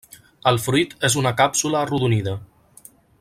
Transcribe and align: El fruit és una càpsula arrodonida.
El 0.51 0.57
fruit 0.63 0.95
és 1.09 1.17
una 1.21 1.33
càpsula 1.43 1.83
arrodonida. 1.85 2.37